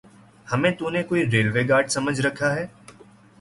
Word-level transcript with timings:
ہمیں 0.47 0.71
تو 0.71 0.89
نے 0.89 1.03
کوئی 1.03 1.25
ریلوے 1.31 1.67
گارڈ 1.69 1.89
سمجھ 1.89 2.19
رکھا 2.21 2.53
ہے؟ 2.55 2.65